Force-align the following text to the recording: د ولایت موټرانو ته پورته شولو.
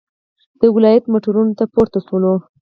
د 0.59 0.61
ولایت 0.75 1.03
موټرانو 1.11 1.57
ته 1.59 1.65
پورته 1.73 1.99
شولو. 2.07 2.33